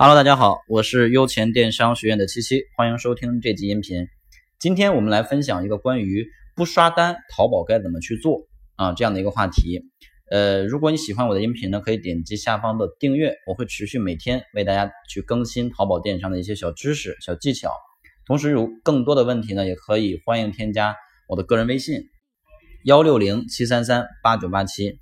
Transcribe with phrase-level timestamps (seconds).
[0.00, 4.06] Hello，大家好，我是优钱电商学院的七七，欢迎收听这集音频。
[4.60, 6.24] 今天我们来分享一个关于
[6.54, 9.82] 不刷单淘宝该怎么去做啊这样的一个话题。
[10.30, 17.72] 呃，如果你喜欢我的音频呢，可以点击下方的订阅，我会持续每天为大家去更新淘宝电商的一些小知识、小技巧。
[18.24, 20.94] 同时，有更多的问题呢，也可以欢迎添加
[21.28, 22.02] 我的个人微信
[22.84, 25.00] 幺六零七三三八九八七。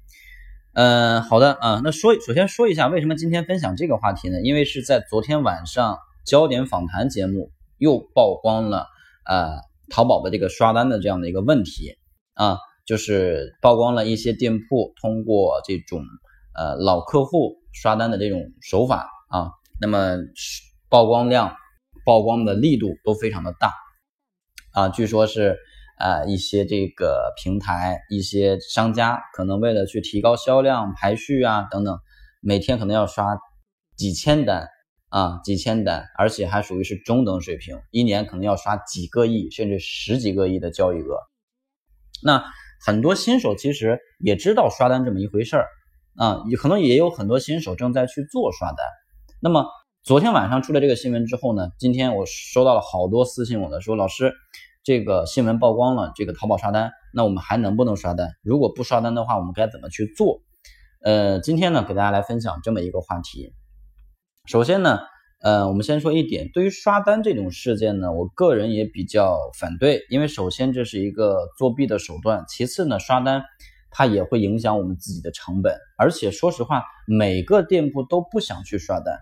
[0.76, 4.42] 嗯，好的啊，那说首先说一下为什么今天分享这个话题呢？
[4.42, 8.86] 因为是在昨天晚上焦点访谈节目又曝光了
[9.24, 9.56] 呃
[9.88, 11.96] 淘宝的这个刷单的这样的一个问题
[12.34, 16.02] 啊，就是曝光了一些店铺通过这种
[16.54, 20.18] 呃老客户刷单的这种手法啊，那么
[20.90, 21.56] 曝光量、
[22.04, 23.72] 曝光的力度都非常的大
[24.72, 25.56] 啊，据说是。
[25.96, 31.98] 啊，一些这个平台，一些商家可能为了去提高销量、排序啊等等，
[32.40, 33.38] 每天可能要刷
[33.96, 34.68] 几千单
[35.08, 41.18] 啊，几千单，而且还属于是中等水平，一年可能要刷几个亿甚至十几个亿的交易额。
[42.22, 42.44] 那
[42.84, 45.66] 很多新手其实也知道刷单这么一回事儿
[46.16, 48.78] 啊，也可能也有很多新手正在去做刷单。
[49.40, 49.64] 那么
[50.02, 54.34] 昨天晚上出了这个新闻之后呢，今天我收到了好多私信，我的说老师。
[54.86, 58.30] 这个新闻曝光了，这个淘宝刷单，那我们还能不能刷单？
[58.40, 60.42] 如果不刷单的话，我们该怎么去做？
[61.02, 63.52] 呃，今天呢，给大家来分享这么一个话题。
[64.44, 65.00] 首先呢，
[65.42, 73.42] 呃，我们先说一点，对于刷单这种事件呢，我个人也比较反对，因为首先这是一个作弊的手段，其次呢，刷单
[73.90, 79.18] 它也会影响我们自己的成本，而且说实话，每个店铺都不想去刷单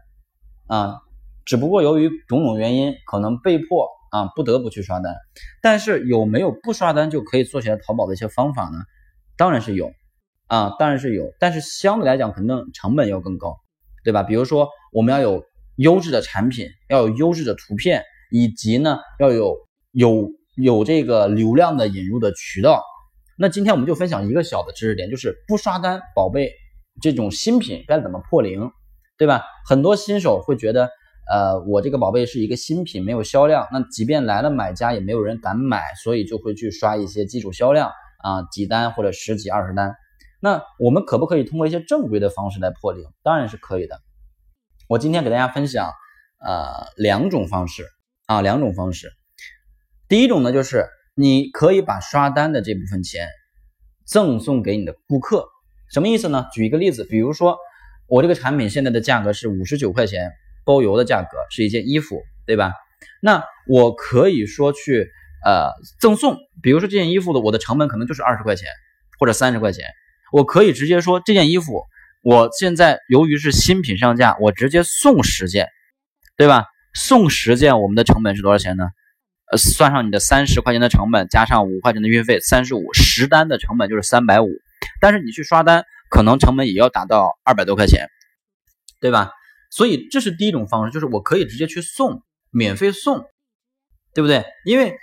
[0.67, 0.99] 啊，
[1.47, 3.89] 只不过由于种种原因，可能被迫。
[4.15, 5.13] 啊，不得不去刷单，
[5.61, 8.79] 但是有没有不刷单就可以做起来淘宝的一些方法呢？
[9.37, 9.91] 当然是有，
[10.47, 13.57] 啊，当然是有，但是相对来讲，肯定成本要更高，
[14.05, 14.23] 对吧？
[14.23, 15.43] 比如说，我们要有
[15.75, 19.57] 优质的产品，要有优质的图片，以及呢，要有
[19.91, 22.85] 有有这个流量的引入的渠道。
[23.37, 26.53] 那今天我们就分享一个小的知识点，就是不刷单，宝贝，
[27.03, 28.71] 这种新品该怎么破零，
[29.19, 29.43] 对吧？
[29.67, 30.89] 很多新手会觉得。
[31.27, 39.95] 呃，我这个宝贝是一个新品，没有销量，那即便来了买家，也没有人敢买，所以就会去刷一些基础销量啊，几单或者十几二十单。
[40.39, 43.07] 那我们可不可以通过一些正规的方式来破零？
[43.23, 44.03] 当然是可以的。
[44.87, 45.91] 我今天给大家分享
[46.45, 47.87] 呃两种方式
[48.27, 49.11] 啊，两种方式。
[50.07, 53.27] 第一种呢，就是你可以把刷单的这部分钱
[54.05, 55.47] 赠送给你的顾客，
[55.91, 56.45] 什么意思呢？
[56.53, 57.57] 举一个例子，比如说
[58.09, 60.31] 我这个产品现在的价格是五十九块钱。
[60.65, 62.73] 包邮的价格是一件衣服，对吧？
[63.21, 65.09] 那我可以说去
[65.45, 65.71] 呃
[66.01, 68.69] 赠送，比如说这件衣服的我的成本可能就是二十块钱
[69.19, 69.85] 或者三十块钱，
[70.33, 71.85] 我可以直接说这件衣服
[72.23, 75.69] 我现在由于是新品上架，我直接送十件，
[76.37, 76.65] 对吧？
[76.95, 78.85] 送十件我们的成本是多少钱呢？
[79.51, 84.49] 呃，算上你的三十块钱的成本，加上五块钱的运费，三十五十单的成本就是三百五，
[85.01, 88.09] 但是你去刷单可能成本也要达到二百多块钱，
[89.01, 89.33] 对吧？
[89.75, 93.25] 所以这是第一种方式，就是我可以直接去送，免费送，
[94.15, 94.45] 对不对？
[94.65, 94.95] 因为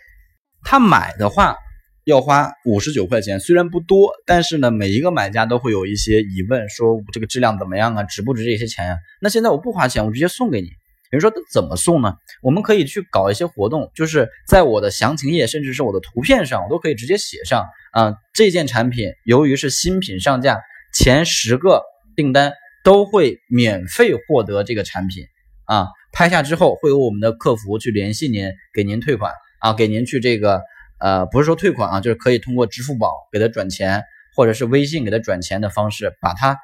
[0.64, 1.58] 他买的话
[2.06, 8.04] 要花五十九块钱，虽然不多，但是呢，每一个买家都会有一些疑问，说这个质量怎么样啊？
[8.04, 8.98] 值不值这些钱呀？
[9.20, 10.68] 那现在我不花钱，我直接送给你。
[10.68, 12.16] 比如说怎么送呢？
[12.42, 20.62] 我们可以去搞一些活动，就是在我的详情页，甚至是我的图片上，我都可以直接写上啊，这件产品由于是新品上架，
[20.94, 21.84] 前十个
[22.16, 22.54] 订单。
[22.84, 25.26] 都会免费获得这个产品
[25.66, 30.62] 啊，拍下之后会有我们的客服去联系您，给您退款啊，给您去这个
[31.00, 34.04] 呃，不是说退款啊，就是可以通过支付宝给他转钱，
[34.36, 36.58] 或者是微信给他转钱的方式，把他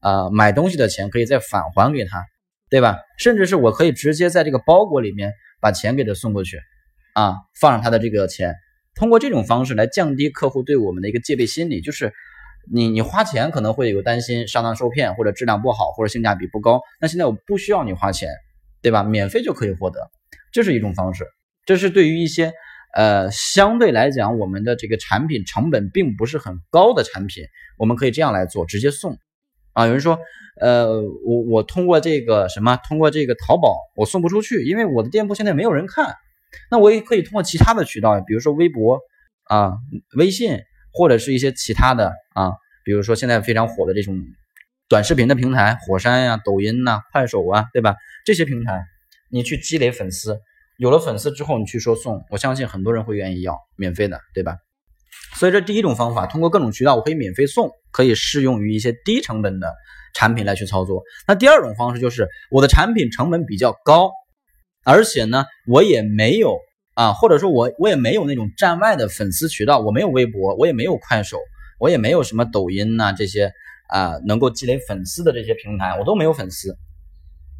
[0.00, 2.24] 呃买东西的钱可以再返还给他，
[2.70, 2.98] 对吧？
[3.18, 6.60] 甚至是我可以直接在这个包裹里面把钱给他送过去
[7.14, 8.54] 啊，放上他的这个钱，
[8.94, 12.12] 通过这种方式来降低客户对我们的一个戒备心理，就是。
[12.72, 18.28] 你你花钱可能会有担心上当受骗或者质量不好或者性价比不高，那现在我不需要你花钱，
[18.82, 19.02] 对吧？
[19.02, 20.10] 免费就可以获得，
[20.52, 21.26] 这是一种方式。
[21.64, 22.52] 这是对于一些
[22.94, 27.44] 呃相对来讲我们的这个产品成本并不是很高的产品，
[27.78, 29.16] 我们可以这样来做，直接送
[29.72, 29.86] 啊。
[29.86, 30.18] 有人说，
[30.60, 36.14] 呃，我我通过这个什么，通过这个淘宝我送不出去，因为我的店铺现在没有人看，
[36.70, 39.00] 那我也可以通过其他的渠道，比如说微博
[39.44, 39.74] 啊、
[40.16, 40.58] 微信。
[40.96, 42.52] 或者是一些其他的啊，
[42.84, 44.18] 比如说现在非常火的这种
[44.88, 47.96] 短视频的平台，火山呀、抖音呐、快手啊，对吧？
[48.24, 48.82] 这些平台，
[49.30, 50.40] 你去积累粉丝，
[50.78, 54.56] 有了粉丝之后，你去说送，我相信很多人会愿意要免费的，对吧？
[55.34, 59.74] 所以这第一种方法，通过各种渠道我可以免费送，可以适用于一些低成本的
[60.14, 61.02] 产品来去操作。
[61.26, 64.10] 那第二种方式就是我的产品成本比较高，
[64.84, 66.56] 而且呢，我也没有
[66.96, 71.38] 啊，或者说我我也没有那种站外的粉丝渠道，我没有微博，我也没有快手，
[71.78, 73.52] 我也没有什么抖音呐这些
[73.88, 76.76] 啊能够积累粉丝的这些平台，我都没有粉丝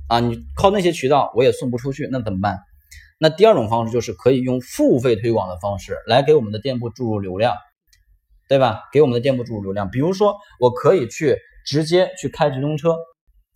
[0.08, 2.58] 啊，你靠那些渠道我也送不出去，那怎么办？
[3.18, 7.54] 那第二种方式就是可以用付费推广的方式来给我们的店铺注入流量。
[8.48, 8.84] 对吧？
[8.92, 12.96] 给我们的店铺注入流量，比如说我可以去直接去开直通车，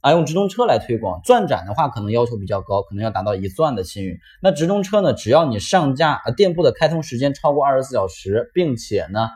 [0.00, 1.20] 啊，用直通车来推广。
[1.22, 4.20] 钻展的话，可能要求比较高，可能要达到一钻的信誉。
[4.42, 5.12] 那直通车呢？
[5.12, 9.28] 只要你上架，呃，店铺的开通时间超过二十四小时，并且呢，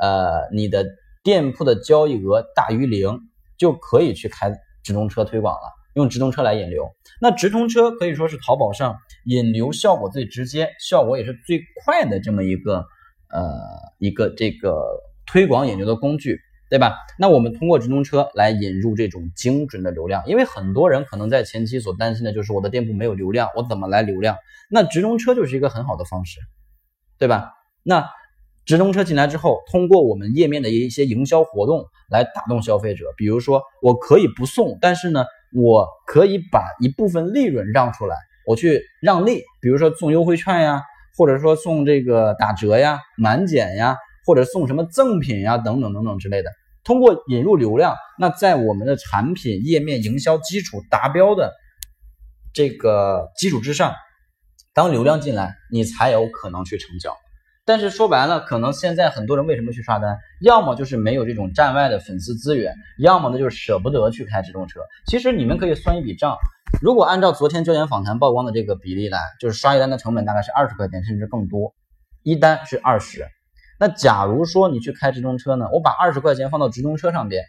[0.00, 0.86] 呃，你的
[1.22, 3.20] 店铺的交易额大于零，
[3.58, 4.52] 就可以去开
[4.82, 5.68] 直通车推广了。
[5.94, 6.90] 用直通车来引流，
[7.20, 12.86] 那直通车可以说是淘宝上引流效果最直接、效果也是最快的这么一个。
[13.30, 13.50] 呃，
[13.98, 16.38] 一个这个推广引流的工具，
[16.74, 16.96] 对吧？
[17.20, 24.36] 那我们通过直通车来引入这种精准的流量，因为很多人可能在前期所担心的就是我的店铺没有流量，我怎么来流量？
[24.68, 26.40] 那直通车就是一个很好的方式，
[27.16, 27.52] 对吧？
[27.84, 28.10] 那
[28.64, 35.24] 直通车进来之后，通过我们页面的一些营销活动来打动消费者，比如说我可以不送，但是呢，
[35.54, 38.16] 我可以把一部分利润让出来，
[38.48, 40.82] 我去让利，比如说送优惠券呀。
[41.16, 43.96] 或者说送这个打折呀、满减呀，
[44.26, 46.50] 或者送什么赠品呀，等等等等之类的。
[46.84, 51.52] 通过引入流量，那在我们的产品页面营销基础达标的
[52.52, 53.94] 这个基础之上，
[54.74, 57.16] 当流量进来，你才有可能去成交。
[57.66, 60.18] 但是说白了，可能现在很多人为什么去刷单？
[60.42, 64.80] 要么就是没有这种站外的粉丝资源，要么呢就是舍不得去开直通车。
[65.06, 66.36] 其实你们可以算一笔账。
[66.82, 71.74] 如果按照昨天焦点访谈曝光的这个比例来，就是刷一单的成本大概是二十块钱，甚至更多，
[72.22, 73.26] 一单是二十。
[73.78, 77.44] 那假如说你去开直通车呢，我把二十块钱放到直通车上边，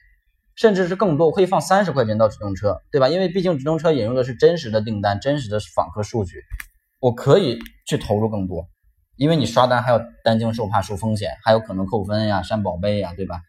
[0.56, 3.10] 甚至是更多，我可以放三十块钱到直通车，对吧？
[3.10, 6.44] 因为毕竟直通车引入的是真实的订单、真实的访客数据，
[7.00, 8.68] 我可以去投入更多。
[9.18, 13.40] 因为你刷单还要担惊受怕、受风险，还有可能扣分呀、删宝贝呀，对吧？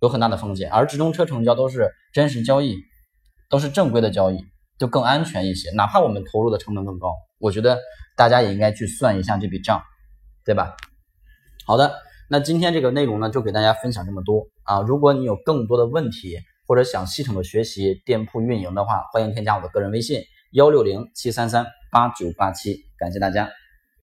[0.00, 0.70] 有很大的风险。
[0.70, 2.76] 而直通车成交都是真实交易，
[3.48, 4.44] 都是正规的交易。
[4.78, 7.78] 就更安全一些，哪怕我们投入的成本更高，我觉得
[8.14, 9.80] 大家也应该去算一下这笔账，
[10.44, 10.76] 对吧？
[11.64, 11.94] 好的，
[12.28, 14.80] 那今天这个内容呢，就给大家分享这么多啊。
[14.80, 23.48] 如果你有更多的问题，或者想系统的学习店铺运营的话，欢迎添加我的个人微信幺六零七三三八九八七，感谢大家。